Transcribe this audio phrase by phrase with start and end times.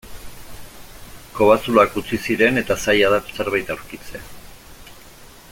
[1.39, 4.27] Kobazuloak utzi ziren eta zaila da zerbait aurkitzea.